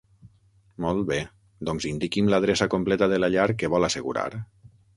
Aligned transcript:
Molt 0.85 1.03
bé, 1.09 1.17
doncs 1.69 1.87
indiqui'm 1.91 2.31
l'adreça 2.35 2.69
completa 2.77 3.11
de 3.13 3.21
la 3.25 3.33
llar 3.37 3.47
que 3.61 3.73
vol 3.75 3.89
assegurar. 3.91 4.29